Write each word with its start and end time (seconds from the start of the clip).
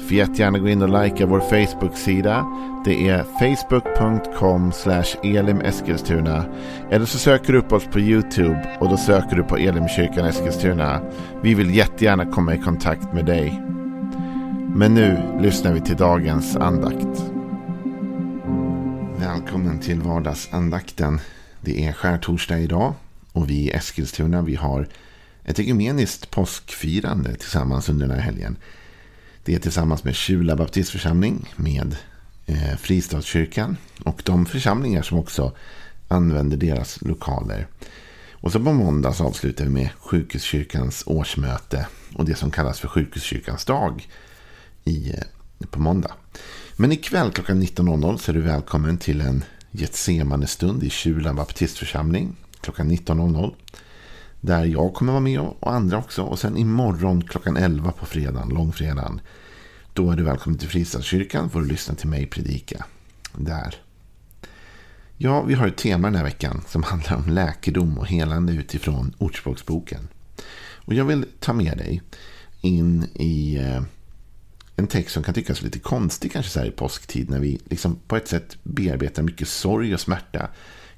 Får 0.00 0.16
jättegärna 0.16 0.58
gå 0.58 0.68
in 0.68 0.82
och 0.82 1.02
likea 1.04 1.26
vår 1.26 1.40
Facebook-sida. 1.40 2.46
Det 2.84 3.08
är 3.08 3.22
facebook.com 3.22 4.72
elimeskilstuna. 5.22 6.44
Eller 6.90 7.06
så 7.06 7.18
söker 7.18 7.52
du 7.52 7.58
upp 7.58 7.72
oss 7.72 7.84
på 7.84 8.00
YouTube 8.00 8.76
och 8.80 8.88
då 8.88 8.96
söker 8.96 9.36
du 9.36 9.42
på 9.42 9.56
Elimkyrkan 9.56 10.26
Eskilstuna. 10.26 11.00
Vi 11.42 11.54
vill 11.54 11.74
jättegärna 11.74 12.26
komma 12.26 12.54
i 12.54 12.58
kontakt 12.58 13.12
med 13.12 13.26
dig. 13.26 13.62
Men 14.74 14.94
nu 14.94 15.38
lyssnar 15.40 15.72
vi 15.72 15.80
till 15.80 15.96
dagens 15.96 16.56
andakt. 16.56 17.24
Välkommen 19.16 19.80
till 19.80 20.00
vardagsandakten. 20.00 21.20
Det 21.60 21.86
är 21.86 21.92
skärtorsdag 21.92 22.58
idag 22.58 22.94
och 23.32 23.50
vi 23.50 23.54
i 23.54 23.70
Eskilstuna 23.70 24.42
vi 24.42 24.54
har 24.54 24.88
ett 25.44 25.58
ekumeniskt 25.58 26.30
påskfirande 26.30 27.34
tillsammans 27.34 27.88
under 27.88 28.06
den 28.06 28.16
här 28.16 28.22
helgen. 28.22 28.56
Det 29.44 29.54
är 29.54 29.58
tillsammans 29.58 30.04
med 30.04 30.14
Kjula 30.14 30.56
baptistförsamling, 30.56 31.54
med 31.56 31.96
eh, 32.46 32.76
Fristadskyrkan 32.78 33.76
och 34.04 34.22
de 34.24 34.46
församlingar 34.46 35.02
som 35.02 35.18
också 35.18 35.52
använder 36.08 36.56
deras 36.56 37.02
lokaler. 37.02 37.66
Och 38.32 38.52
så 38.52 38.60
på 38.60 38.72
måndag 38.72 39.12
så 39.12 39.24
avslutar 39.24 39.64
vi 39.64 39.70
med 39.70 39.90
Sjukhuskyrkans 39.98 41.02
årsmöte 41.06 41.86
och 42.14 42.24
det 42.24 42.34
som 42.34 42.50
kallas 42.50 42.80
för 42.80 42.88
Sjukhuskyrkans 42.88 43.64
dag 43.64 44.08
i, 44.84 45.10
eh, 45.10 45.66
på 45.70 45.80
måndag. 45.80 46.12
Men 46.76 46.92
ikväll 46.92 47.30
klockan 47.30 47.62
19.00 47.62 48.16
så 48.16 48.32
är 48.32 48.34
du 48.34 48.40
välkommen 48.40 48.98
till 48.98 49.20
en 49.20 49.44
Getsemane-stund 49.70 50.82
i 50.82 50.90
Kjula 50.90 51.34
baptistförsamling 51.34 52.36
klockan 52.60 52.90
19.00. 52.90 53.54
Där 54.40 54.64
jag 54.64 54.94
kommer 54.94 55.12
vara 55.12 55.20
med 55.20 55.40
och 55.40 55.72
andra 55.72 55.98
också. 55.98 56.22
Och 56.22 56.38
sen 56.38 56.56
imorgon 56.56 57.22
klockan 57.22 57.56
11 57.56 57.92
på 57.92 58.06
fredagen, 58.06 58.48
långfredagen. 58.48 59.20
Då 60.00 60.10
är 60.10 60.16
du 60.16 60.22
välkommen 60.22 60.58
till 60.58 60.68
Fristadskyrkan 60.68 61.50
för 61.50 61.60
att 61.60 61.66
lyssna 61.66 61.94
till 61.94 62.08
mig 62.08 62.26
predika. 62.26 62.84
Där. 63.34 63.74
Ja, 65.16 65.42
vi 65.42 65.54
har 65.54 65.66
ett 65.66 65.76
tema 65.76 66.08
den 66.08 66.14
här 66.14 66.24
veckan 66.24 66.62
som 66.68 66.82
handlar 66.82 67.16
om 67.16 67.28
läkedom 67.28 67.98
och 67.98 68.06
helande 68.06 68.52
utifrån 68.52 69.14
Ordspråksboken. 69.18 70.08
Och 70.60 70.94
jag 70.94 71.04
vill 71.04 71.26
ta 71.40 71.52
med 71.52 71.78
dig 71.78 72.02
in 72.60 73.06
i 73.14 73.56
eh, 73.56 73.82
en 74.76 74.86
text 74.86 75.14
som 75.14 75.22
kan 75.22 75.34
tyckas 75.34 75.62
lite 75.62 75.78
konstig 75.78 76.32
kanske 76.32 76.52
så 76.52 76.58
här 76.58 76.66
i 76.66 76.70
påsktid 76.70 77.30
när 77.30 77.40
vi 77.40 77.60
liksom 77.64 77.98
på 78.06 78.16
ett 78.16 78.28
sätt 78.28 78.56
bearbetar 78.62 79.22
mycket 79.22 79.48
sorg 79.48 79.94
och 79.94 80.00
smärta. 80.00 80.48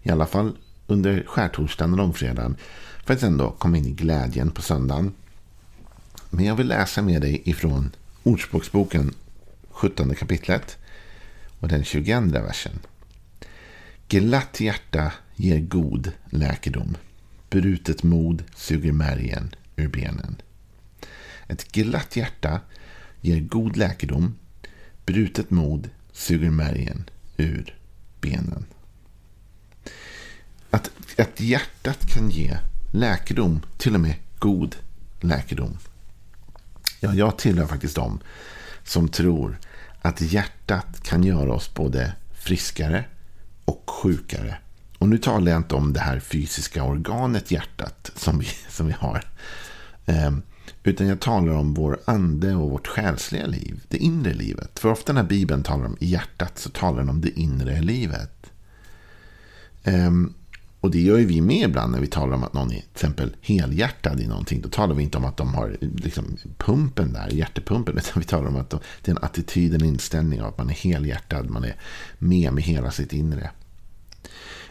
I 0.02 0.10
alla 0.10 0.26
fall 0.26 0.56
under 0.86 1.24
skärtorsdagen 1.26 1.92
och 1.92 1.98
långfredagen. 1.98 2.56
För 3.04 3.14
att 3.14 3.20
sen 3.20 3.36
då 3.36 3.50
komma 3.50 3.76
in 3.76 3.86
i 3.86 3.92
glädjen 3.92 4.50
på 4.50 4.62
söndagen. 4.62 5.12
Men 6.30 6.44
jag 6.44 6.56
vill 6.56 6.68
läsa 6.68 7.02
med 7.02 7.22
dig 7.22 7.42
ifrån 7.44 7.90
Ordspråksboken 8.24 9.14
17 9.70 10.14
kapitlet 10.14 10.78
och 11.60 11.68
den 11.68 11.84
22 11.84 12.20
versen. 12.20 12.78
Glatt 14.08 14.60
hjärta 14.60 15.12
ger 15.36 15.60
god 15.60 16.12
läkedom. 16.30 16.96
Brutet 17.50 18.02
mod 18.02 18.44
suger 18.56 18.92
märgen 18.92 19.54
ur 19.76 19.88
benen. 19.88 20.36
Ett 21.46 21.72
glatt 21.72 22.16
hjärta 22.16 22.60
ger 23.20 23.40
god 23.40 23.76
läkedom. 23.76 24.34
Brutet 25.06 25.50
mod 25.50 25.90
suger 26.12 26.50
märgen 26.50 27.10
ur 27.36 27.76
benen. 28.20 28.64
Att, 30.70 30.90
att 31.18 31.40
hjärtat 31.40 32.06
kan 32.14 32.30
ge 32.30 32.56
läkedom, 32.90 33.60
till 33.78 33.94
och 33.94 34.00
med 34.00 34.14
god 34.38 34.76
läkedom. 35.20 35.78
Ja, 37.04 37.14
jag 37.14 37.38
tillhör 37.38 37.66
faktiskt 37.66 37.96
dem 37.96 38.20
som 38.84 39.08
tror 39.08 39.58
att 40.02 40.20
hjärtat 40.20 41.02
kan 41.02 41.24
göra 41.24 41.52
oss 41.52 41.74
både 41.74 42.12
friskare 42.32 43.04
och 43.64 43.90
sjukare. 43.90 44.58
Och 44.98 45.08
nu 45.08 45.18
talar 45.18 45.52
jag 45.52 45.60
inte 45.60 45.74
om 45.74 45.92
det 45.92 46.00
här 46.00 46.20
fysiska 46.20 46.84
organet 46.84 47.50
hjärtat 47.50 48.10
som 48.16 48.38
vi, 48.38 48.46
som 48.68 48.86
vi 48.86 48.92
har. 48.92 49.24
Um, 50.06 50.42
utan 50.82 51.06
jag 51.06 51.20
talar 51.20 51.52
om 51.52 51.74
vår 51.74 51.98
ande 52.04 52.54
och 52.54 52.70
vårt 52.70 52.86
själsliga 52.86 53.46
liv. 53.46 53.80
Det 53.88 53.98
inre 53.98 54.34
livet. 54.34 54.78
För 54.78 54.88
ofta 54.88 55.12
när 55.12 55.22
Bibeln 55.22 55.62
talar 55.62 55.86
om 55.86 55.96
hjärtat 56.00 56.58
så 56.58 56.70
talar 56.70 56.98
den 56.98 57.08
om 57.08 57.20
det 57.20 57.40
inre 57.40 57.80
livet. 57.80 58.52
Um, 59.84 60.34
och 60.82 60.90
det 60.90 61.00
gör 61.00 61.18
ju 61.18 61.26
vi 61.26 61.40
med 61.40 61.68
ibland 61.68 61.92
när 61.92 62.00
vi 62.00 62.06
talar 62.06 62.34
om 62.34 62.44
att 62.44 62.52
någon 62.52 62.70
är 62.70 62.74
till 62.74 62.88
exempel 62.92 63.36
helhjärtad 63.40 64.20
i 64.20 64.26
någonting. 64.26 64.60
Då 64.60 64.68
talar 64.68 64.94
vi 64.94 65.02
inte 65.02 65.18
om 65.18 65.24
att 65.24 65.36
de 65.36 65.54
har 65.54 65.76
liksom 65.80 66.36
pumpen 66.58 67.12
där, 67.12 67.28
hjärtepumpen. 67.28 67.96
Utan 67.98 68.20
vi 68.20 68.24
talar 68.24 68.48
om 68.48 68.56
att 68.56 68.70
det 68.70 68.78
är 69.04 69.10
en 69.10 69.24
attityd, 69.24 69.74
en 69.74 69.84
inställning 69.84 70.42
av 70.42 70.48
att 70.48 70.58
man 70.58 70.70
är 70.70 70.74
helhjärtad. 70.74 71.50
Man 71.50 71.64
är 71.64 71.76
med 72.18 72.52
med 72.52 72.64
hela 72.64 72.90
sitt 72.90 73.12
inre. 73.12 73.50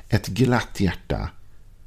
Ett 0.09 0.27
glatt 0.27 0.79
hjärta 0.79 1.29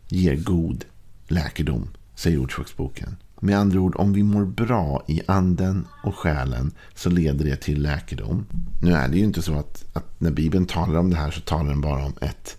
ger 0.09 0.37
god 0.37 0.85
läkedom, 1.29 1.89
säger 2.15 2.39
Ordspråksboken. 2.39 3.17
Med 3.41 3.59
andra 3.59 3.81
ord, 3.81 3.97
om 3.97 4.13
vi 4.13 4.23
mår 4.23 4.45
bra 4.45 5.05
i 5.09 5.23
anden 5.27 5.87
och 6.03 6.17
själen 6.17 6.73
så 6.95 7.11
leder 7.11 7.45
det 7.45 7.57
till 7.57 7.83
läkedom. 7.83 8.47
Nu 8.83 8.93
är 8.93 9.09
det 9.09 9.17
ju 9.17 9.25
inte 9.25 9.43
så 9.43 9.55
att, 9.55 9.85
att 9.93 10.21
när 10.21 10.31
Bibeln 10.31 10.67
talar 10.67 10.99
om 10.99 11.11
det 11.11 11.17
här 11.17 11.31
så 11.31 11.41
talar 11.41 11.71
den 11.71 11.81
bara 11.81 12.05
om 12.05 12.15
ett 12.21 12.57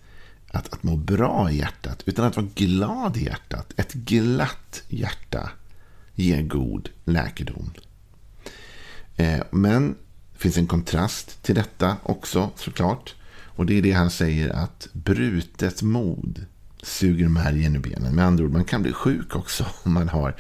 att, 0.55 0.73
att 0.73 0.83
må 0.83 0.95
bra 0.95 1.51
i 1.51 1.57
hjärtat, 1.57 2.03
utan 2.05 2.25
att 2.25 2.35
vara 2.35 2.47
glad 2.55 3.17
i 3.17 3.25
hjärtat. 3.25 3.73
Ett 3.75 3.93
glatt 3.93 4.83
hjärta 4.87 5.49
ger 6.15 6.41
god 6.41 6.89
läkedom. 7.03 7.71
Eh, 9.15 9.43
men 9.51 9.95
det 10.33 10.39
finns 10.39 10.57
en 10.57 10.67
kontrast 10.67 11.43
till 11.43 11.55
detta 11.55 11.97
också 12.03 12.49
såklart. 12.55 13.15
Och 13.43 13.65
det 13.65 13.77
är 13.77 13.81
det 13.81 13.91
han 13.91 14.11
säger 14.11 14.49
att 14.49 14.87
brutet 14.93 15.81
mod 15.81 16.45
suger 16.83 17.27
märgen 17.27 17.75
ur 17.75 17.79
benen. 17.79 18.15
Med 18.15 18.25
andra 18.25 18.43
ord, 18.43 18.51
man 18.51 18.65
kan 18.65 18.81
bli 18.81 18.93
sjuk 18.93 19.35
också 19.35 19.65
om 19.83 19.93
man 19.93 20.09
har 20.09 20.35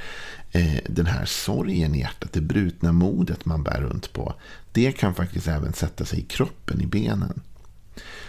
eh, 0.51 0.79
den 0.89 1.05
här 1.05 1.25
sorgen 1.25 1.95
i 1.95 1.99
hjärtat. 1.99 2.33
Det 2.33 2.41
brutna 2.41 2.91
modet 2.91 3.45
man 3.45 3.63
bär 3.63 3.81
runt 3.81 4.13
på. 4.13 4.33
Det 4.71 4.91
kan 4.91 5.15
faktiskt 5.15 5.47
även 5.47 5.73
sätta 5.73 6.05
sig 6.05 6.19
i 6.19 6.23
kroppen, 6.23 6.81
i 6.81 6.85
benen. 6.85 7.41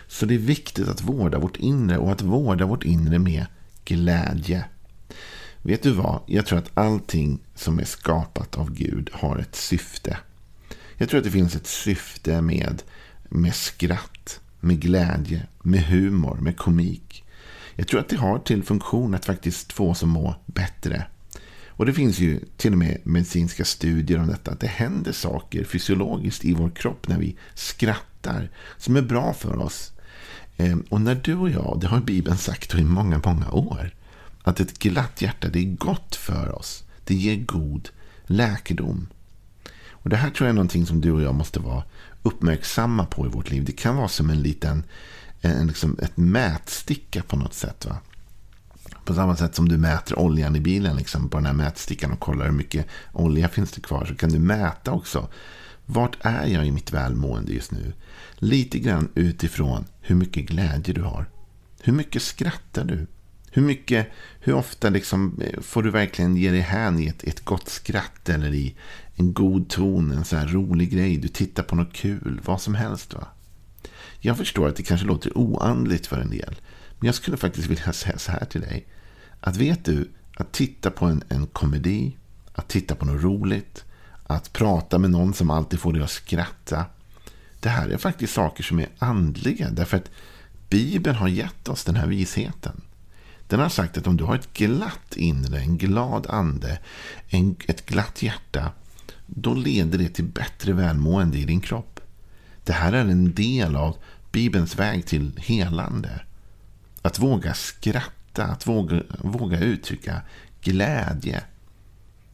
Så 0.07 0.27
det 0.27 0.35
är 0.35 0.39
viktigt 0.39 0.89
att 0.89 1.03
vårda 1.03 1.39
vårt 1.39 1.57
inre 1.57 1.99
och 1.99 2.13
att 2.13 2.23
vårda 2.23 2.67
vårt 2.67 2.85
inre 2.85 3.19
med 3.19 3.47
glädje. 3.85 4.65
Vet 5.63 5.83
du 5.83 5.91
vad? 5.91 6.21
Jag 6.27 6.47
tror 6.47 6.59
att 6.59 6.71
allting 6.79 7.39
som 7.55 7.79
är 7.79 7.85
skapat 7.85 8.57
av 8.57 8.73
Gud 8.73 9.11
har 9.13 9.39
ett 9.39 9.57
syfte. 9.57 10.19
Jag 10.97 11.09
tror 11.09 11.19
att 11.19 11.25
det 11.25 11.31
finns 11.31 11.57
ett 11.57 11.67
syfte 11.67 12.41
med, 12.43 12.83
med 13.29 13.55
skratt, 13.55 14.41
med 14.61 14.81
glädje, 14.81 15.47
med 15.63 15.83
humor, 15.83 16.39
med 16.41 16.57
komik. 16.57 17.25
Jag 17.75 17.89
tror 17.89 18.01
att 18.01 18.09
det 18.09 18.17
har 18.17 18.39
till 18.39 18.63
funktion 18.63 19.15
att 19.15 19.25
faktiskt 19.25 19.73
få 19.73 19.91
oss 19.91 20.03
att 20.03 20.09
må 20.09 20.35
bättre. 20.47 21.07
Och 21.67 21.87
det 21.87 21.93
finns 21.93 22.19
ju 22.19 22.41
till 22.57 22.73
och 22.73 22.79
med 22.79 22.99
medicinska 23.05 23.65
studier 23.65 24.19
om 24.19 24.27
detta. 24.27 24.51
Att 24.51 24.61
det 24.61 24.67
händer 24.67 25.13
saker 25.13 25.65
fysiologiskt 25.65 26.45
i 26.45 26.55
vår 26.55 26.71
kropp 26.71 27.09
när 27.09 27.19
vi 27.19 27.37
skrattar. 27.55 28.16
Som 28.79 28.97
är 28.97 29.03
bra 29.03 29.33
för 29.33 29.59
oss. 29.59 29.93
Ehm, 30.57 30.85
och 30.89 31.01
när 31.01 31.15
du 31.15 31.35
och 31.35 31.51
jag, 31.51 31.79
det 31.81 31.87
har 31.87 32.01
Bibeln 32.01 32.39
sagt 32.39 32.75
i 32.75 32.85
många, 32.85 33.21
många 33.25 33.51
år. 33.51 33.91
Att 34.43 34.61
ett 34.61 34.79
glatt 34.79 35.23
hjärta, 35.23 35.49
det 35.49 35.59
är 35.59 35.77
gott 35.77 36.17
för 36.17 36.59
oss. 36.59 36.85
Det 37.05 37.15
ger 37.15 37.37
god 37.37 37.89
läkedom. 38.27 39.07
Och 39.91 40.11
Det 40.11 40.17
här 40.17 40.31
tror 40.31 40.47
jag 40.47 40.51
är 40.51 40.55
någonting 40.55 40.87
som 40.87 41.01
du 41.01 41.13
och 41.13 41.23
jag 41.23 41.35
måste 41.35 41.61
vara 41.61 41.83
uppmärksamma 42.23 43.07
på 43.07 43.27
i 43.27 43.29
vårt 43.29 43.51
liv. 43.51 43.65
Det 43.65 43.73
kan 43.73 43.97
vara 43.97 44.09
som 44.09 44.31
en 44.31 44.43
liten, 44.43 44.85
en, 45.41 45.67
liksom 45.67 45.99
ett 46.03 46.17
mätsticka 46.17 47.23
på 47.23 47.37
något 47.37 47.55
sätt. 47.55 47.87
Va? 47.87 47.97
På 49.05 49.15
samma 49.15 49.37
sätt 49.37 49.55
som 49.55 49.69
du 49.69 49.77
mäter 49.77 50.19
oljan 50.19 50.57
i 50.57 50.61
bilen 50.61 50.97
liksom, 50.97 51.29
på 51.29 51.37
den 51.37 51.47
här 51.47 51.53
mätstickan 51.53 52.13
och 52.13 52.21
kollar 52.21 52.45
hur 52.45 52.53
mycket 52.53 52.87
olja 53.13 53.49
finns 53.49 53.73
det 53.73 53.81
kvar. 53.81 54.05
Så 54.05 54.15
kan 54.15 54.31
du 54.31 54.39
mäta 54.39 54.93
också. 54.93 55.29
Vart 55.87 56.17
är 56.21 56.47
jag 56.47 56.67
i 56.67 56.71
mitt 56.71 56.93
välmående 56.93 57.53
just 57.53 57.73
nu? 57.73 57.93
Lite 58.35 58.79
grann 58.79 59.09
utifrån 59.15 59.85
hur 60.01 60.15
mycket 60.15 60.47
glädje 60.47 60.95
du 60.95 61.03
har. 61.03 61.27
Hur 61.81 61.93
mycket 61.93 62.23
skrattar 62.23 62.85
du? 62.85 63.07
Hur, 63.51 63.63
mycket, 63.63 64.09
hur 64.41 64.55
ofta 64.55 64.89
liksom 64.91 65.41
eh, 65.41 65.61
får 65.61 65.83
du 65.83 65.91
verkligen 65.91 66.37
ge 66.37 66.51
dig 66.51 66.61
hän 66.61 67.01
i 67.01 67.07
ett, 67.07 67.25
ett 67.25 67.45
gott 67.45 67.69
skratt 67.69 68.29
eller 68.29 68.55
i 68.55 68.75
en 69.15 69.33
god 69.33 69.69
ton, 69.69 70.11
en 70.11 70.25
så 70.25 70.37
här 70.37 70.47
rolig 70.47 70.91
grej. 70.91 71.17
Du 71.17 71.29
tittar 71.29 71.63
på 71.63 71.77
något 71.77 71.93
kul, 71.93 72.41
vad 72.45 72.61
som 72.61 72.75
helst. 72.75 73.15
va? 73.15 73.27
Jag 74.21 74.37
förstår 74.37 74.69
att 74.69 74.77
det 74.77 74.83
kanske 74.83 75.07
låter 75.07 75.39
oandligt 75.39 76.07
för 76.07 76.21
en 76.21 76.31
del. 76.31 76.57
Men 76.99 77.07
jag 77.07 77.15
skulle 77.15 77.37
faktiskt 77.37 77.69
vilja 77.69 77.93
säga 77.93 78.19
så 78.19 78.33
här 78.33 78.45
till 78.45 78.61
dig. 78.61 78.87
Att 79.41 79.57
vet 79.57 79.85
du 79.85 80.11
Att 80.37 80.53
titta 80.53 80.91
på 80.91 81.07
en, 81.07 81.23
en 81.29 81.47
komedi, 81.47 82.17
att 82.53 82.69
titta 82.69 82.95
på 82.95 83.05
något 83.05 83.23
roligt, 83.23 83.85
att 84.27 84.53
prata 84.53 84.99
med 84.99 85.11
någon 85.11 85.35
som 85.35 85.51
alltid 85.51 85.81
får 85.81 85.93
dig 85.93 86.03
att 86.03 86.11
skratta. 86.11 86.85
Det 87.61 87.69
här 87.69 87.89
är 87.89 87.99
faktiskt 87.99 88.35
saker 88.35 88.63
som 88.63 88.79
är 88.79 88.89
andliga. 88.99 89.71
Därför 89.71 89.97
att 89.97 90.11
Bibeln 90.69 91.17
har 91.17 91.29
gett 91.29 91.69
oss 91.69 91.85
den 91.85 91.97
här 91.97 92.07
visheten. 92.07 92.81
Den 93.49 93.61
har 93.61 93.69
sagt 93.69 93.99
att 93.99 94.07
om 94.07 94.17
du 94.17 94.25
har 94.25 94.35
ett 94.35 94.53
glatt 94.53 95.17
inre, 95.17 95.61
en 95.61 95.79
glad 95.79 96.27
ande, 96.27 96.79
en, 97.29 97.57
ett 97.69 97.87
glatt 97.87 98.23
hjärta, 98.23 98.71
då 99.27 99.55
leder 99.55 99.99
det 99.99 100.09
till 100.09 100.25
bättre 100.25 100.73
välmående 100.73 101.39
i 101.39 101.45
din 101.45 101.61
kropp. 101.61 102.01
Det 102.65 102.73
här 102.73 102.93
är 102.93 103.01
en 103.01 103.35
del 103.35 103.77
av 103.77 103.97
Bibelns 104.33 104.79
väg 104.79 105.07
till 105.07 105.33
helande. 105.37 106.21
Att 107.03 107.19
våga 107.19 107.55
skratta, 107.55 108.45
att 108.45 108.67
våga, 108.67 109.03
våga 109.19 109.61
uttrycka 109.61 110.21
glädje. 110.61 111.43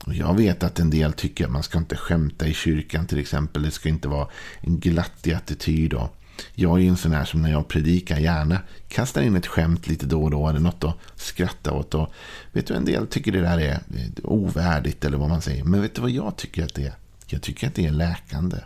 Och 0.07 0.15
jag 0.15 0.37
vet 0.37 0.63
att 0.63 0.79
en 0.79 0.91
del 0.91 1.13
tycker 1.13 1.45
att 1.45 1.51
man 1.51 1.63
ska 1.63 1.79
inte 1.79 1.97
skämta 1.97 2.47
i 2.47 2.55
kyrkan 2.55 3.07
till 3.07 3.19
exempel. 3.19 3.63
Det 3.63 3.71
ska 3.71 3.89
inte 3.89 4.09
vara 4.09 4.29
en 4.61 4.81
glattig 4.81 5.33
attityd. 5.33 5.95
Och 5.95 6.17
jag 6.55 6.79
är 6.79 6.83
ju 6.83 6.89
en 6.89 6.97
sån 6.97 7.13
här 7.13 7.25
som 7.25 7.43
när 7.43 7.51
jag 7.51 7.69
predikar 7.69 8.19
gärna 8.19 8.61
kastar 8.89 9.23
in 9.23 9.37
ett 9.37 9.47
skämt 9.47 9.87
lite 9.87 10.07
då 10.07 10.23
och 10.23 10.31
då. 10.31 10.49
Eller 10.49 10.61
något 10.61 10.85
att 10.85 10.97
skratta 11.17 11.73
åt. 11.73 11.95
Och 11.95 12.13
vet 12.53 12.67
du, 12.67 12.75
en 12.75 12.85
del 12.85 13.07
tycker 13.07 13.33
det 13.33 13.41
där 13.41 13.59
är 13.59 13.73
eh, 13.73 14.09
ovärdigt 14.23 15.05
eller 15.05 15.19
vad 15.19 15.29
man 15.29 15.43
säger. 15.43 15.65
Men 15.65 15.83
vet 15.83 15.95
du 15.95 16.01
vad 16.01 16.11
jag 16.11 16.37
tycker 16.37 16.65
att 16.65 16.75
det 16.75 16.83
är? 16.83 16.95
Jag 17.27 17.43
tycker 17.43 17.67
att 17.67 17.75
det 17.75 17.87
är 17.87 17.91
läkande. 17.91 18.57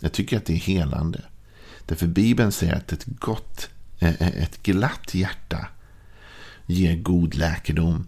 Jag 0.00 0.12
tycker 0.12 0.36
att 0.36 0.44
det 0.44 0.52
är 0.52 0.56
helande. 0.56 1.20
Därför 1.86 2.06
Bibeln 2.06 2.52
säger 2.52 2.74
att 2.74 2.92
ett 2.92 3.04
gott, 3.06 3.68
eh, 3.98 4.22
eh, 4.22 4.42
ett 4.42 4.62
glatt 4.62 5.14
hjärta 5.14 5.66
ger 6.66 6.96
god 6.96 7.34
läkedom. 7.34 8.06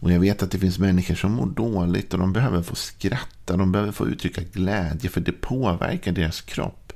Och 0.00 0.12
jag 0.12 0.20
vet 0.20 0.42
att 0.42 0.50
det 0.50 0.58
finns 0.58 0.78
människor 0.78 1.14
som 1.14 1.32
mår 1.32 1.46
dåligt 1.46 2.12
och 2.12 2.20
de 2.20 2.32
behöver 2.32 2.62
få 2.62 2.74
skratta, 2.74 3.56
de 3.56 3.72
behöver 3.72 3.92
få 3.92 4.08
uttrycka 4.08 4.42
glädje 4.52 5.10
för 5.10 5.20
det 5.20 5.32
påverkar 5.32 6.12
deras 6.12 6.40
kropp. 6.40 6.92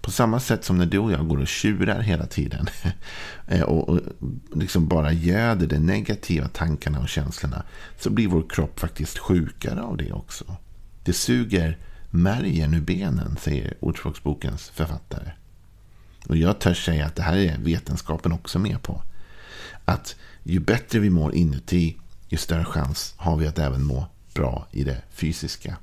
På 0.00 0.10
samma 0.10 0.40
sätt 0.40 0.64
som 0.64 0.78
när 0.78 0.86
du 0.86 0.98
och 0.98 1.12
jag 1.12 1.28
går 1.28 1.40
och 1.40 1.48
tjurar 1.48 2.00
hela 2.00 2.26
tiden 2.26 2.66
eh, 3.48 3.62
och 3.62 4.00
liksom 4.54 4.88
bara 4.88 5.12
göder 5.12 5.66
de 5.66 5.78
negativa 5.78 6.48
tankarna 6.48 7.00
och 7.00 7.08
känslorna 7.08 7.62
så 7.98 8.10
blir 8.10 8.28
vår 8.28 8.44
kropp 8.48 8.80
faktiskt 8.80 9.18
sjukare 9.18 9.82
av 9.82 9.96
det 9.96 10.12
också. 10.12 10.56
Det 11.04 11.12
suger 11.12 11.78
märgen 12.10 12.74
ur 12.74 12.80
benen, 12.80 13.36
säger 13.40 13.74
Ordspråksbokens 13.80 14.68
författare. 14.68 15.30
Och 16.28 16.36
jag 16.36 16.58
törs 16.58 16.84
säga 16.84 17.06
att 17.06 17.16
det 17.16 17.22
här 17.22 17.36
är 17.36 17.58
vetenskapen 17.58 18.32
också 18.32 18.58
med 18.58 18.82
på. 18.82 19.02
Att 19.84 20.16
ju 20.42 20.60
bättre 20.60 20.98
vi 20.98 21.10
mår 21.10 21.34
inuti, 21.34 21.96
ju 22.30 22.38
större 22.38 22.64
chans 22.64 23.14
har 23.16 23.36
vi 23.36 23.46
att 23.46 23.58
även 23.58 23.84
må 23.84 24.06
bra 24.34 24.66
i 24.70 24.84
det 24.84 25.02
fysiska. 25.10 25.76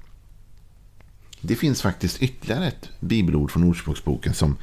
Det 1.41 1.55
finns 1.55 1.81
faktiskt 1.81 2.21
ytterligare 2.21 2.67
ett 2.67 2.89
bibelord 2.99 3.51
från 3.51 3.63
Ordspråksboken 3.63 4.33
som 4.33 4.57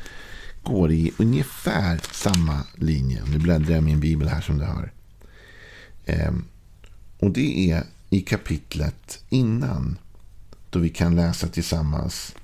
går 0.62 0.92
i 0.92 1.12
ungefär 1.18 2.00
samma 2.12 2.60
linje. 2.74 3.22
Nu 3.30 3.38
bläddrar 3.38 3.74
jag 3.74 3.84
min 3.84 4.00
bibel 4.00 4.28
här 4.28 4.40
som 4.40 4.58
du 4.58 4.64
hör. 4.64 4.92
Ehm, 6.06 6.44
och 7.18 7.30
det 7.30 7.70
är 7.70 7.84
i 8.10 8.20
kapitlet 8.20 9.24
innan. 9.28 9.98
Då 10.70 10.78
vi 10.78 10.88
kan 10.88 11.16
läsa 11.16 11.48
tillsammans 11.48 12.34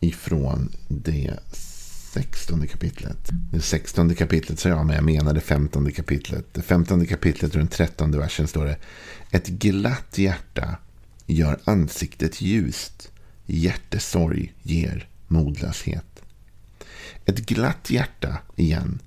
ifrån 0.00 0.72
det 0.88 1.38
sextonde 2.12 2.66
kapitlet. 2.66 3.30
Det 3.52 3.60
sextonde 3.60 4.14
kapitlet 4.14 4.60
sa 4.60 4.68
jag, 4.68 4.86
men 4.86 4.94
jag 4.94 5.04
menade 5.04 5.40
15 5.40 5.92
kapitlet. 5.92 6.54
Det 6.54 6.62
femtonde 6.62 7.06
kapitlet 7.06 7.52
och 7.52 7.58
den 7.58 7.68
trettonde 7.68 8.18
versen 8.18 8.48
står 8.48 8.64
det. 8.64 8.76
Ett 9.30 9.46
glatt 9.46 10.18
hjärta 10.18 10.76
gör 11.26 11.60
ansiktet 11.64 12.40
ljust. 12.40 13.10
Hjärtesorg 13.46 14.54
ger 14.62 15.08
modlöshet. 15.28 16.22
Ett 17.24 17.38
glatt 17.38 17.90
hjärta, 17.90 18.38
igen, 18.56 18.98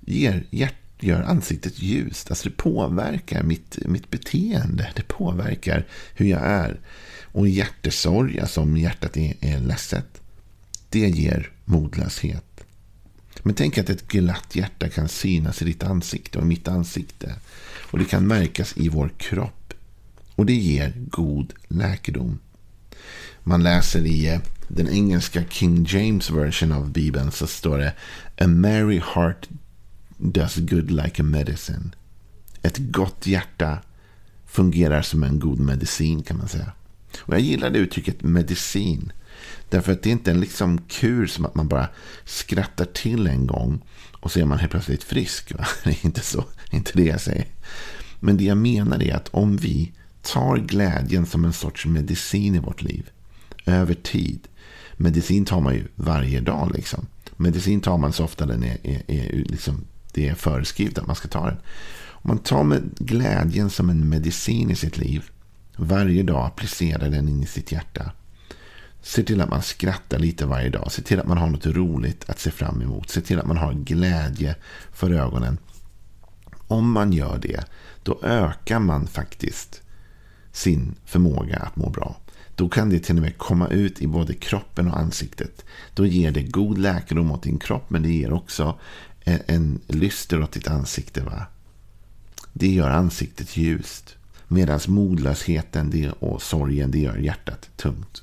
ger, 0.00 0.46
hjärt, 0.50 0.74
gör 1.00 1.22
ansiktet 1.22 1.82
ljust. 1.82 2.30
Alltså 2.30 2.48
det 2.48 2.56
påverkar 2.56 3.42
mitt, 3.42 3.78
mitt 3.86 4.10
beteende. 4.10 4.92
Det 4.96 5.08
påverkar 5.08 5.86
hur 6.14 6.26
jag 6.26 6.42
är. 6.42 6.80
Och 7.22 7.48
hjärtesorg, 7.48 8.40
alltså 8.40 8.60
om 8.60 8.76
hjärtat 8.76 9.16
är, 9.16 9.34
är 9.40 9.60
ledset, 9.60 10.20
det 10.90 11.08
ger 11.08 11.50
modlöshet. 11.66 12.64
Men 13.42 13.54
tänk 13.54 13.78
att 13.78 13.90
ett 13.90 14.08
glatt 14.08 14.56
hjärta 14.56 14.88
kan 14.88 15.08
synas 15.08 15.62
i 15.62 15.64
ditt 15.64 15.82
ansikte 15.82 16.38
och 16.38 16.44
i 16.44 16.48
mitt 16.48 16.68
ansikte. 16.68 17.34
Och 17.90 17.98
det 17.98 18.04
kan 18.04 18.26
märkas 18.26 18.76
i 18.76 18.88
vår 18.88 19.10
kropp. 19.18 19.74
Och 20.34 20.46
det 20.46 20.54
ger 20.54 20.92
god 20.96 21.52
läkedom. 21.68 22.38
Man 23.42 23.62
läser 23.62 24.06
i 24.06 24.28
eh, 24.28 24.40
den 24.68 24.88
engelska 24.88 25.44
King 25.50 25.86
James 25.88 26.30
version 26.30 26.72
av 26.72 26.92
Bibeln 26.92 27.30
så 27.32 27.46
står 27.46 27.78
det 27.78 27.92
A 28.38 28.46
merry 28.46 29.02
heart 29.14 29.48
does 30.16 30.56
good 30.56 30.90
like 30.90 31.22
a 31.22 31.24
medicine. 31.24 31.90
Ett 32.62 32.78
gott 32.78 33.26
hjärta 33.26 33.78
fungerar 34.46 35.02
som 35.02 35.22
en 35.22 35.38
god 35.38 35.58
medicin 35.58 36.22
kan 36.22 36.38
man 36.38 36.48
säga. 36.48 36.72
Och 37.18 37.34
jag 37.34 37.40
gillar 37.40 37.70
det 37.70 37.78
uttrycket 37.78 38.22
medicin. 38.22 39.12
Därför 39.68 39.92
att 39.92 40.02
det 40.02 40.10
är 40.10 40.12
inte 40.12 40.30
en 40.30 40.40
liksom 40.40 40.78
kur 40.78 41.26
som 41.26 41.44
att 41.44 41.54
man 41.54 41.68
bara 41.68 41.88
skrattar 42.24 42.84
till 42.84 43.26
en 43.26 43.46
gång 43.46 43.80
och 44.20 44.32
så 44.32 44.40
är 44.40 44.44
man 44.44 44.58
helt 44.58 44.70
plötsligt 44.70 45.04
frisk. 45.04 45.54
Va? 45.54 45.66
Det 45.84 45.90
är 45.90 46.06
inte 46.06 46.20
så, 46.20 46.44
inte 46.70 46.92
det 46.94 47.04
jag 47.04 47.20
säger. 47.20 47.46
Men 48.20 48.36
det 48.36 48.44
jag 48.44 48.58
menar 48.58 49.02
är 49.02 49.14
att 49.14 49.28
om 49.28 49.56
vi 49.56 49.92
tar 50.22 50.56
glädjen 50.56 51.26
som 51.26 51.44
en 51.44 51.52
sorts 51.52 51.86
medicin 51.86 52.54
i 52.54 52.58
vårt 52.58 52.82
liv 52.82 53.10
över 53.66 53.94
tid. 53.94 54.48
Medicin 54.96 55.44
tar 55.44 55.60
man 55.60 55.74
ju 55.74 55.84
varje 55.94 56.40
dag. 56.40 56.72
Liksom. 56.74 57.06
Medicin 57.36 57.80
tar 57.80 57.98
man 57.98 58.12
så 58.12 58.24
ofta 58.24 58.46
den 58.46 58.64
är, 58.64 58.78
är, 58.82 59.02
är 59.06 59.44
liksom, 59.44 59.84
det 60.12 60.28
är 60.28 60.34
föreskrivet 60.34 60.98
att 60.98 61.06
man 61.06 61.16
ska 61.16 61.28
ta 61.28 61.46
den. 61.46 61.56
Om 61.98 62.28
man 62.28 62.38
tar 62.38 62.64
med 62.64 62.90
glädjen 62.98 63.70
som 63.70 63.90
en 63.90 64.08
medicin 64.08 64.70
i 64.70 64.74
sitt 64.76 64.98
liv 64.98 65.24
varje 65.76 66.22
dag 66.22 66.46
applicerar 66.46 67.10
den 67.10 67.28
in 67.28 67.42
i 67.42 67.46
sitt 67.46 67.72
hjärta 67.72 68.12
Se 69.02 69.22
till 69.22 69.40
att 69.40 69.50
man 69.50 69.62
skrattar 69.62 70.18
lite 70.18 70.46
varje 70.46 70.70
dag. 70.70 70.92
Se 70.92 71.02
till 71.02 71.20
att 71.20 71.26
man 71.26 71.38
har 71.38 71.46
något 71.46 71.66
roligt 71.66 72.30
att 72.30 72.40
se 72.40 72.50
fram 72.50 72.82
emot. 72.82 73.10
Se 73.10 73.20
till 73.20 73.38
att 73.38 73.46
man 73.46 73.56
har 73.56 73.72
glädje 73.72 74.56
för 74.92 75.10
ögonen. 75.10 75.58
Om 76.68 76.90
man 76.92 77.12
gör 77.12 77.38
det, 77.38 77.64
då 78.02 78.20
ökar 78.22 78.78
man 78.78 79.06
faktiskt 79.06 79.82
sin 80.52 80.94
förmåga 81.04 81.56
att 81.56 81.76
må 81.76 81.90
bra. 81.90 82.16
Då 82.54 82.68
kan 82.68 82.90
det 82.90 82.98
till 82.98 83.16
och 83.16 83.22
med 83.22 83.38
komma 83.38 83.68
ut 83.68 84.02
i 84.02 84.06
både 84.06 84.34
kroppen 84.34 84.90
och 84.90 84.98
ansiktet. 84.98 85.64
Då 85.94 86.06
ger 86.06 86.30
det 86.30 86.42
god 86.42 86.78
läkedom 86.78 87.30
åt 87.30 87.42
din 87.42 87.58
kropp, 87.58 87.90
men 87.90 88.02
det 88.02 88.12
ger 88.12 88.32
också 88.32 88.78
en, 89.20 89.40
en 89.46 89.80
lyster 89.86 90.42
åt 90.42 90.52
ditt 90.52 90.68
ansikte. 90.68 91.22
Va? 91.22 91.46
Det 92.52 92.68
gör 92.68 92.90
ansiktet 92.90 93.56
ljust. 93.56 94.16
Medan 94.48 94.80
modlösheten 94.88 96.12
och 96.18 96.42
sorgen 96.42 96.90
det 96.90 96.98
gör 96.98 97.16
hjärtat 97.16 97.68
tungt. 97.76 98.22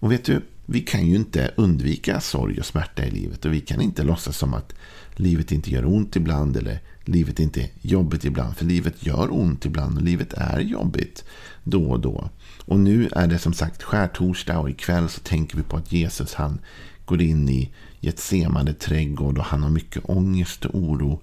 Och 0.00 0.12
vet 0.12 0.24
du, 0.24 0.42
vi 0.66 0.80
kan 0.80 1.06
ju 1.06 1.16
inte 1.16 1.50
undvika 1.56 2.20
sorg 2.20 2.58
och 2.58 2.66
smärta 2.66 3.04
i 3.04 3.10
livet. 3.10 3.44
Och 3.44 3.52
vi 3.52 3.60
kan 3.60 3.80
inte 3.80 4.02
låtsas 4.02 4.36
som 4.36 4.54
att 4.54 4.74
livet 5.16 5.52
inte 5.52 5.70
gör 5.70 5.86
ont 5.86 6.16
ibland. 6.16 6.56
Eller 6.56 6.80
livet 7.04 7.40
inte 7.40 7.60
är 7.60 7.70
jobbigt 7.80 8.24
ibland. 8.24 8.56
För 8.56 8.64
livet 8.64 9.06
gör 9.06 9.28
ont 9.32 9.66
ibland. 9.66 9.96
Och 9.96 10.02
livet 10.02 10.32
är 10.32 10.60
jobbigt 10.60 11.24
då 11.64 11.90
och 11.90 12.00
då. 12.00 12.30
Och 12.64 12.80
nu 12.80 13.08
är 13.12 13.26
det 13.26 13.38
som 13.38 13.52
sagt 13.52 13.82
skärtorsdag. 13.82 14.58
Och 14.58 14.70
ikväll 14.70 15.08
så 15.08 15.20
tänker 15.20 15.56
vi 15.56 15.62
på 15.62 15.76
att 15.76 15.92
Jesus 15.92 16.34
han 16.34 16.58
går 17.04 17.22
in 17.22 17.48
i 17.48 17.70
Getsemane 18.00 18.72
trädgård. 18.72 19.38
Och 19.38 19.44
han 19.44 19.62
har 19.62 19.70
mycket 19.70 20.02
ångest 20.04 20.64
och 20.64 20.74
oro. 20.74 21.20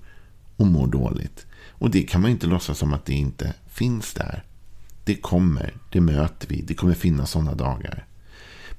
Och 0.55 0.67
mår 0.67 0.87
dåligt. 0.87 1.45
Och 1.69 1.89
det 1.89 2.03
kan 2.03 2.21
man 2.21 2.31
inte 2.31 2.47
låtsas 2.47 2.77
som 2.77 2.93
att 2.93 3.05
det 3.05 3.13
inte 3.13 3.53
finns 3.67 4.13
där. 4.13 4.43
Det 5.03 5.15
kommer, 5.15 5.73
det 5.89 6.01
möter 6.01 6.47
vi, 6.47 6.61
det 6.61 6.73
kommer 6.73 6.93
finnas 6.93 7.31
sådana 7.31 7.55
dagar. 7.55 8.05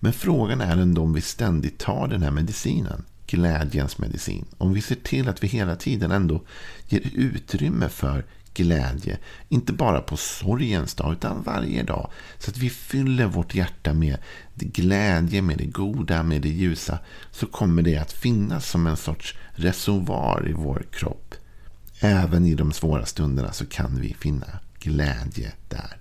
Men 0.01 0.13
frågan 0.13 0.61
är 0.61 0.77
ändå 0.77 1.03
om 1.03 1.13
vi 1.13 1.21
ständigt 1.21 1.79
tar 1.79 2.09
den 2.09 2.23
här 2.23 2.31
medicinen. 2.31 3.05
Glädjens 3.27 3.99
medicin. 3.99 4.45
Om 4.59 4.73
vi 4.73 4.83
ser 4.83 4.95
till 4.95 5.29
att 5.29 5.45
vi 5.45 5.49
hela 5.49 5.77
tiden 5.77 6.11
ändå 6.11 6.43
ger 6.89 7.11
utrymme 7.15 7.89
för 7.89 8.25
glädje. 8.55 9.19
Inte 9.49 9.73
bara 9.73 10.01
på 10.01 10.17
sorgens 10.17 10.95
dag 10.95 11.13
utan 11.13 11.43
varje 11.43 11.83
dag. 11.83 12.11
Så 12.39 12.51
att 12.51 12.59
vi 12.59 12.71
fyller 12.71 13.27
vårt 13.27 13.55
hjärta 13.55 13.93
med 13.93 14.17
glädje, 14.55 15.43
med 15.43 15.59
det 15.59 15.67
goda, 15.67 16.23
med 16.23 16.43
det 16.43 16.49
ljusa. 16.49 16.99
Så 17.31 17.47
kommer 17.47 17.83
det 17.83 17.97
att 17.97 18.13
finnas 18.13 18.71
som 18.71 18.87
en 18.87 18.97
sorts 18.97 19.37
reservoar 19.55 20.49
i 20.49 20.53
vår 20.53 20.87
kropp. 20.91 21.35
Även 22.01 22.47
i 22.47 22.55
de 22.55 22.73
svåra 22.73 23.07
stunderna 23.07 23.53
så 23.53 23.67
kan 23.67 24.01
vi 24.01 24.15
finna 24.15 24.47
glädje 24.79 25.53
där. 25.69 25.97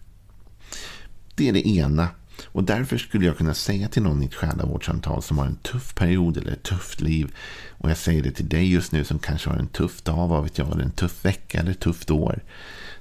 Det 1.36 1.50
är 1.50 1.54
det 1.54 1.68
ena 1.68 2.08
och 2.46 2.64
därför 2.64 2.98
skulle 2.98 3.26
jag 3.26 3.38
kunna 3.38 3.54
säga 3.54 3.88
till 3.88 4.04
någon 4.04 4.24
i 4.24 4.26
ett 4.26 4.36
själavårdssamtal 4.36 5.22
som 5.22 5.38
har 5.38 5.46
en 5.46 5.56
tuff 5.56 5.96
period 5.96 6.38
eller 6.38 6.52
ett 6.52 6.64
tufft 6.64 7.02
liv. 7.02 7.36
Och 7.70 7.90
jag 7.90 7.98
säger 7.98 8.24
det 8.24 8.32
till 8.32 8.50
dig 8.50 8.72
just 8.74 8.92
nu 8.92 9.04
som 9.04 9.20
kanske 9.20 9.50
har 9.50 9.58
en 9.58 9.68
tuff 9.68 10.02
dag, 10.02 10.28
vad 10.28 10.44
vet 10.44 10.58
jag, 10.58 10.72
eller 10.72 10.84
en 10.84 10.92
tuff 10.92 11.26
vecka 11.26 11.60
eller 11.60 11.72
ett 11.72 11.80
tufft 11.80 12.12
år. 12.12 12.44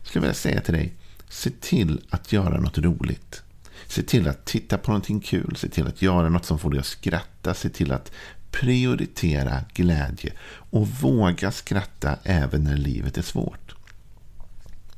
Skulle 0.03 0.17
jag 0.17 0.21
vilja 0.21 0.35
säga 0.35 0.61
till 0.61 0.75
dig, 0.75 0.95
Se 1.35 1.51
till 1.51 2.01
att 2.11 2.33
göra 2.33 2.61
något 2.61 2.79
roligt. 2.79 3.43
Se 3.87 4.03
till 4.03 4.29
att 4.29 4.45
titta 4.45 4.79
på 4.79 4.91
någonting 4.91 5.21
kul. 5.21 5.57
Se 5.57 5.69
till 5.69 5.87
att 5.87 6.03
göra 6.03 6.29
något 6.29 6.45
som 6.45 6.59
får 6.59 6.71
dig 6.71 6.81
att 6.81 6.87
skratta. 6.87 7.55
Se 7.55 7.69
till 7.69 7.93
att 7.93 8.13
prioritera 8.51 9.65
glädje. 9.73 10.33
Och 10.47 10.89
våga 10.89 11.53
skratta 11.53 12.17
även 12.23 12.65
när 12.65 12.77
livet 12.77 13.19
är 13.19 13.23
svårt. 13.23 13.74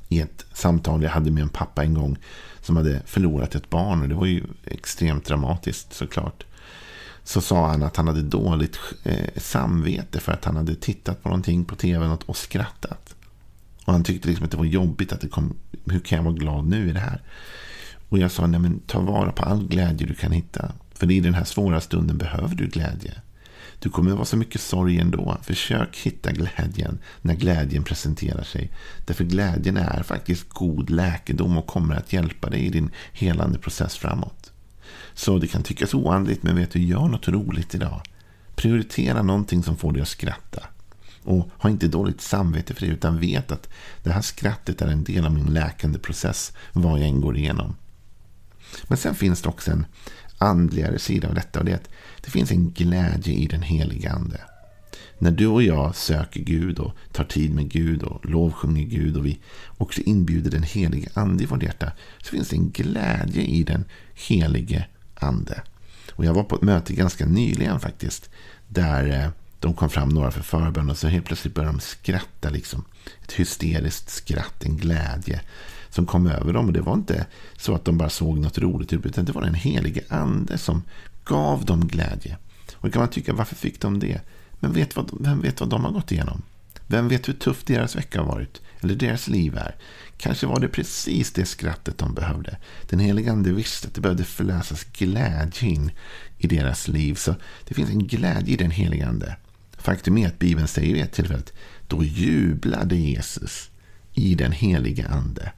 I 0.09 0.21
ett 0.21 0.47
samtal 0.53 1.03
jag 1.03 1.11
hade 1.11 1.31
med 1.31 1.43
en 1.43 1.49
pappa 1.49 1.85
en 1.85 1.95
gång 1.95 2.19
som 2.61 2.77
hade 2.77 3.03
förlorat 3.07 3.55
ett 3.55 3.71
barn. 3.71 4.03
Och 4.03 4.09
det 4.09 4.15
var 4.15 4.27
ju 4.27 4.43
extremt 4.65 5.25
dramatiskt 5.25 5.93
såklart. 5.95 6.45
Så 7.25 7.41
sa 7.41 7.69
han 7.69 7.83
att 7.83 7.97
han 7.97 8.07
hade 8.09 8.23
dåligt 8.23 8.79
eh, 9.05 9.29
samvete 9.37 10.21
för 10.21 10.33
att 10.33 10.45
han 10.45 10.57
hade 10.57 10.75
tittat 10.75 11.23
på 11.23 11.29
någonting 11.29 11.65
på 11.65 11.77
tv 11.77 12.19
och 12.27 12.37
skrattat. 12.37 13.15
Och 13.85 13.93
han 13.93 14.05
tyckte 14.05 14.29
liksom 14.29 14.45
att 14.45 14.51
det 14.51 14.57
var 14.57 14.65
jobbigt 14.65 15.13
att 15.13 15.21
det 15.21 15.29
kom. 15.29 15.57
Hur 15.85 16.01
kan 16.01 16.17
jag 16.17 16.25
vara 16.25 16.35
glad 16.35 16.67
nu 16.67 16.89
i 16.89 16.93
det 16.93 17.01
här? 17.01 17.23
Och 18.09 18.19
jag 18.19 18.31
sa, 18.31 18.47
nej 18.47 18.61
men 18.61 18.81
ta 18.81 19.01
vara 19.01 19.33
på 19.33 19.43
all 19.43 19.69
glädje 19.69 20.07
du 20.07 20.15
kan 20.15 20.33
hitta. 20.33 20.73
För 20.95 21.11
i 21.11 21.21
den 21.21 21.35
här 21.35 21.45
svåra 21.45 21.81
stunden 21.81 22.19
behöver 22.19 22.55
du 22.55 22.67
glädje. 22.67 23.13
Du 23.79 23.91
kommer 23.91 24.11
att 24.11 24.17
vara 24.17 24.27
så 24.27 24.37
mycket 24.37 24.61
sorg 24.61 24.99
ändå. 24.99 25.39
Försök 25.43 25.97
hitta 25.97 26.33
glädjen 26.33 26.99
när 27.23 27.35
glädjen 27.35 27.85
presenterar 27.85 28.43
sig. 28.43 28.71
Därför 29.07 29.25
glädjen 29.25 29.77
är 29.77 30.03
faktiskt 30.03 30.49
god 30.49 30.91
läkedom 30.91 31.59
och 31.59 31.67
kommer 31.67 31.95
att 31.95 32.13
hjälpa 32.13 32.51
dig 32.51 32.67
i 32.67 32.71
din 32.71 32.91
helande 33.13 33.59
process 33.59 33.97
framåt. 33.97 34.53
Så 35.15 35.39
det 35.39 35.47
kan 35.47 35.63
tyckas 35.63 35.95
oandligt, 35.95 36.43
men 36.43 36.57
vet 36.57 36.71
du, 36.71 36.83
gör 36.83 37.09
något 37.09 37.29
roligt 37.29 37.75
idag. 37.75 38.03
Prioritera 38.55 39.23
någonting 39.23 39.63
som 39.63 39.77
får 39.77 39.93
dig 39.93 40.03
att 40.03 40.09
skratta. 40.09 40.63
Och 41.23 41.51
ha 41.59 41.71
inte 41.71 41.89
dåligt 41.89 42.21
samvete 42.21 42.75
för 42.75 42.87
det, 42.87 42.93
utan 42.93 43.21
vet 43.21 43.53
att 43.53 43.69
det 44.03 44.13
här 44.13 44.23
skrattet 44.23 44.83
är 44.83 44.87
en 44.87 45.05
del 45.05 45.27
av 45.27 45.33
min 45.33 45.55
läkande 45.55 45.99
process, 45.99 46.53
vad 46.73 47.01
jag 47.01 47.09
än 47.09 47.21
går 47.21 47.37
igenom. 47.37 47.77
Men 48.89 48.99
sen 48.99 49.15
finns 49.15 49.43
det 49.43 49.49
också 49.49 49.71
en 49.71 49.87
andligare 50.39 50.99
sida 50.99 51.29
av 51.29 51.35
detta 51.35 51.59
och 51.59 51.65
det 51.65 51.73
är 51.73 51.77
att 51.77 51.91
det 52.21 52.31
finns 52.31 52.51
en 52.51 52.71
glädje 52.71 53.35
i 53.35 53.47
den 53.47 53.63
heliga 53.63 54.13
ande. 54.13 54.41
När 55.19 55.31
du 55.31 55.47
och 55.47 55.63
jag 55.63 55.97
söker 55.97 56.41
Gud 56.41 56.79
och 56.79 56.93
tar 57.13 57.25
tid 57.25 57.55
med 57.55 57.69
Gud 57.69 58.03
och 58.03 58.27
lovsjunger 58.27 58.85
Gud 58.85 59.17
och 59.17 59.27
vi 59.27 59.39
också 59.79 60.01
inbjuder 60.01 60.51
den 60.51 60.63
helige 60.63 61.09
ande 61.15 61.43
i 61.43 61.47
vårt 61.47 61.63
hjärta 61.63 61.93
så 62.23 62.31
finns 62.31 62.49
det 62.49 62.57
en 62.57 62.71
glädje 62.71 63.43
i 63.43 63.63
den 63.63 63.85
helige 64.15 64.87
ande. 65.15 65.63
Och 66.13 66.25
jag 66.25 66.35
var 66.35 66.45
på 66.45 66.57
ett 66.57 66.63
möte 66.63 66.93
ganska 66.93 67.27
nyligen 67.27 67.81
faktiskt 67.81 68.31
där 68.69 69.23
eh, 69.25 69.31
de 69.61 69.75
kom 69.75 69.91
fram 69.91 70.09
några 70.09 70.31
för 70.31 70.43
förbön 70.43 70.91
och 70.91 70.99
så 70.99 71.09
helt 71.09 71.27
plötsligt 71.27 71.55
började 71.55 71.73
de 71.73 71.81
skratta. 71.81 72.51
Liksom. 72.51 72.85
Ett 73.23 73.33
hysteriskt 73.33 74.11
skratt, 74.11 74.65
en 74.65 74.77
glädje 74.77 75.41
som 75.97 76.07
kom 76.07 76.27
över 76.27 76.53
dem. 76.53 76.67
Och 76.67 76.73
det 76.73 76.81
var 76.81 76.95
inte 76.95 77.27
så 77.57 77.75
att 77.75 77.85
de 77.85 77.99
bara 77.99 78.09
såg 78.09 78.39
något 78.39 78.59
roligt 78.59 78.93
utan 78.93 79.25
det 79.25 79.33
var 79.33 79.43
den 79.43 79.55
helige 79.55 80.03
ande 80.09 80.59
som 80.59 80.83
gav 81.25 81.65
dem 81.65 81.89
glädje. 81.89 82.37
Och 82.75 82.93
kan 82.93 83.01
man 83.01 83.11
tycka, 83.11 83.33
varför 83.33 83.57
fick 83.57 83.81
de 83.81 83.99
det? 83.99 84.21
Men 84.61 84.73
vet 84.73 84.97
vad, 84.97 85.11
vem 85.21 85.41
vet 85.41 85.61
vad 85.61 85.69
de 85.69 85.85
har 85.85 85.93
gått 85.93 86.13
igenom? 86.13 86.43
Vem 86.87 87.09
vet 87.09 87.29
hur 87.29 87.33
tuff 87.33 87.65
deras 87.65 87.97
vecka 87.97 88.21
har 88.21 88.27
varit? 88.27 88.61
Eller 88.81 88.95
deras 88.95 89.29
liv 89.29 89.57
är? 89.57 89.75
Kanske 90.17 90.47
var 90.47 90.61
det 90.61 90.69
precis 90.69 91.33
det 91.33 91.47
skrattet 91.47 91.99
de 91.99 92.15
behövde. 92.15 92.57
Den 92.89 92.99
helige 92.99 93.33
Ande 93.33 93.53
visste 93.53 93.89
att 93.89 93.95
det 93.95 94.01
behövde 94.01 94.25
förlösas 94.25 94.85
glädje 94.85 95.69
in 95.69 95.91
i 96.39 96.47
deras 96.47 96.89
liv. 96.89 97.15
Så 97.15 97.35
det 97.69 97.75
finns 97.75 97.91
en 97.91 98.07
glädje 98.07 98.55
i 98.55 98.57
den 98.57 98.71
helige 98.71 99.07
Ande. 99.07 99.37
Faktum 99.79 100.19
är 100.19 100.27
att 100.27 100.39
Bibeln 100.39 100.69
säger 100.69 100.95
vid 100.95 101.03
ett 101.03 101.13
tillfälle 101.13 101.39
att 101.39 101.53
då 101.89 102.05
jublade 102.05 102.97
Jesus 102.97 103.71
i 104.13 104.35
den 104.35 104.53
helige 104.53 105.09
Ande. 105.09 105.53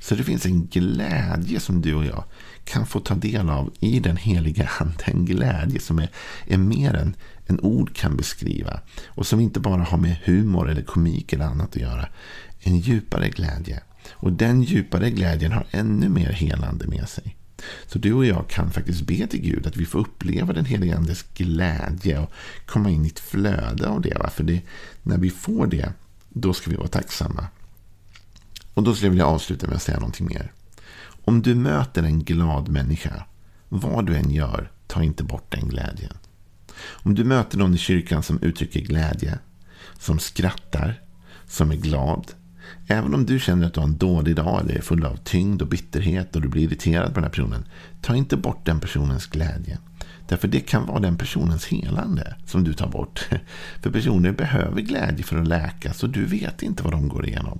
Så 0.00 0.14
det 0.14 0.24
finns 0.24 0.46
en 0.46 0.66
glädje 0.66 1.60
som 1.60 1.80
du 1.80 1.94
och 1.94 2.04
jag 2.04 2.24
kan 2.64 2.86
få 2.86 3.00
ta 3.00 3.14
del 3.14 3.50
av 3.50 3.72
i 3.80 4.00
den 4.00 4.16
heliga 4.16 4.70
Ande. 4.78 5.04
En 5.04 5.24
glädje 5.24 5.80
som 5.80 5.98
är, 5.98 6.10
är 6.46 6.58
mer 6.58 6.94
än 6.94 7.16
en 7.46 7.60
ord 7.60 7.96
kan 7.96 8.16
beskriva. 8.16 8.80
Och 9.06 9.26
som 9.26 9.40
inte 9.40 9.60
bara 9.60 9.82
har 9.82 9.98
med 9.98 10.16
humor 10.24 10.70
eller 10.70 10.82
komik 10.82 11.32
eller 11.32 11.44
annat 11.44 11.68
att 11.68 11.82
göra. 11.82 12.08
En 12.60 12.78
djupare 12.78 13.28
glädje. 13.28 13.80
Och 14.10 14.32
den 14.32 14.62
djupare 14.62 15.10
glädjen 15.10 15.52
har 15.52 15.66
ännu 15.70 16.08
mer 16.08 16.32
helande 16.32 16.86
med 16.86 17.08
sig. 17.08 17.36
Så 17.86 17.98
du 17.98 18.12
och 18.12 18.26
jag 18.26 18.48
kan 18.48 18.70
faktiskt 18.70 19.02
be 19.02 19.26
till 19.26 19.40
Gud 19.40 19.66
att 19.66 19.76
vi 19.76 19.86
får 19.86 19.98
uppleva 19.98 20.52
den 20.52 20.64
heliga 20.64 20.96
Andes 20.96 21.24
glädje 21.34 22.18
och 22.18 22.32
komma 22.66 22.90
in 22.90 23.04
i 23.04 23.08
ett 23.08 23.20
flöde 23.20 23.88
av 23.88 24.00
det. 24.00 24.30
För 24.32 24.44
det, 24.44 24.60
när 25.02 25.18
vi 25.18 25.30
får 25.30 25.66
det, 25.66 25.92
då 26.28 26.52
ska 26.52 26.70
vi 26.70 26.76
vara 26.76 26.88
tacksamma. 26.88 27.46
Och 28.74 28.82
då 28.82 28.94
skulle 28.94 29.06
jag 29.06 29.10
vilja 29.10 29.26
avsluta 29.26 29.66
med 29.66 29.76
att 29.76 29.82
säga 29.82 29.98
någonting 29.98 30.26
mer. 30.26 30.52
Om 31.24 31.42
du 31.42 31.54
möter 31.54 32.02
en 32.02 32.24
glad 32.24 32.68
människa, 32.68 33.24
vad 33.68 34.06
du 34.06 34.16
än 34.16 34.30
gör, 34.30 34.70
ta 34.86 35.02
inte 35.02 35.24
bort 35.24 35.52
den 35.52 35.68
glädjen. 35.68 36.12
Om 36.80 37.14
du 37.14 37.24
möter 37.24 37.58
någon 37.58 37.74
i 37.74 37.78
kyrkan 37.78 38.22
som 38.22 38.42
uttrycker 38.42 38.80
glädje, 38.80 39.38
som 39.98 40.18
skrattar, 40.18 41.00
som 41.46 41.70
är 41.70 41.76
glad, 41.76 42.32
Även 42.86 43.14
om 43.14 43.26
du 43.26 43.40
känner 43.40 43.66
att 43.66 43.74
du 43.74 43.80
har 43.80 43.86
en 43.86 43.96
dålig 43.96 44.36
dag 44.36 44.60
eller 44.60 44.74
är 44.74 44.80
full 44.80 45.06
av 45.06 45.16
tyngd 45.16 45.62
och 45.62 45.68
bitterhet 45.68 46.36
och 46.36 46.42
du 46.42 46.48
blir 46.48 46.62
irriterad 46.62 47.08
på 47.08 47.14
den 47.14 47.24
här 47.24 47.30
personen. 47.30 47.64
Ta 48.02 48.14
inte 48.14 48.36
bort 48.36 48.66
den 48.66 48.80
personens 48.80 49.26
glädje. 49.26 49.78
Därför 50.30 50.48
det 50.48 50.60
kan 50.60 50.86
vara 50.86 51.00
den 51.00 51.16
personens 51.16 51.66
helande 51.66 52.34
som 52.46 52.64
du 52.64 52.72
tar 52.72 52.88
bort. 52.88 53.28
För 53.82 53.90
personer 53.90 54.32
behöver 54.32 54.80
glädje 54.80 55.24
för 55.24 55.38
att 55.38 55.48
läkas 55.48 56.02
och 56.02 56.10
du 56.10 56.24
vet 56.24 56.62
inte 56.62 56.82
vad 56.82 56.92
de 56.92 57.08
går 57.08 57.26
igenom. 57.26 57.58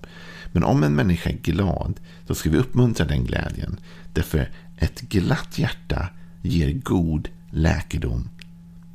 Men 0.53 0.65
om 0.65 0.83
en 0.83 0.95
människa 0.95 1.31
är 1.31 1.37
glad, 1.37 2.01
så 2.27 2.35
ska 2.35 2.51
vi 2.51 2.59
uppmuntra 2.59 3.07
den 3.07 3.25
glädjen. 3.25 3.81
Därför 4.13 4.51
ett 4.77 5.01
glatt 5.01 5.59
hjärta 5.59 6.09
ger 6.43 6.73
god 6.73 7.29
läkedom. 7.51 8.29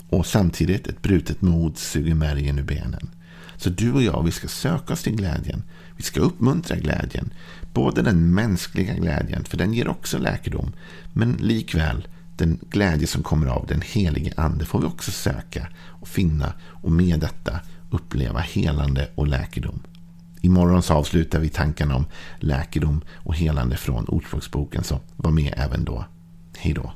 Och 0.10 0.26
samtidigt 0.26 0.88
ett 0.88 1.02
brutet 1.02 1.42
mod 1.42 1.78
suger 1.78 2.16
märgen 2.16 2.60
ur 2.60 2.64
benen. 2.64 3.10
Så 3.58 3.70
du 3.70 3.94
och 3.94 4.04
jag, 4.04 4.24
vi 4.24 4.32
ska 4.32 4.48
söka 4.48 4.94
oss 4.94 5.04
till 5.04 5.16
glädjen. 5.16 5.64
Vi 5.98 6.04
ska 6.04 6.20
uppmuntra 6.20 6.78
glädjen. 6.78 7.34
Både 7.74 8.02
den 8.02 8.34
mänskliga 8.34 8.94
glädjen, 8.94 9.44
för 9.44 9.58
den 9.58 9.74
ger 9.74 9.88
också 9.88 10.18
läkedom. 10.18 10.72
Men 11.14 11.34
likväl 11.34 12.08
den 12.38 12.60
glädje 12.70 13.08
som 13.08 13.24
kommer 13.24 13.48
av 13.48 13.66
den 13.68 13.82
helige 13.82 14.34
ande 14.38 14.66
får 14.66 14.80
vi 14.80 14.86
också 14.86 15.12
söka 15.12 15.68
och 15.86 16.08
finna 16.08 16.54
och 16.64 16.92
med 16.92 17.20
detta 17.20 17.60
uppleva 17.92 18.40
helande 18.40 19.10
och 19.16 19.28
läkedom. 19.28 19.80
Imorgon 20.42 20.84
så 20.84 20.94
avslutar 20.94 21.40
vi 21.40 21.50
tankarna 21.50 21.96
om 21.96 22.06
läkedom 22.40 23.02
och 23.14 23.36
helande 23.36 23.78
från 23.78 24.06
Ordspråksboken, 24.06 24.84
så 24.84 25.00
var 25.16 25.32
med 25.32 25.54
även 25.58 25.86
då. 25.86 26.06
Hej 26.58 26.74
då. 26.74 26.94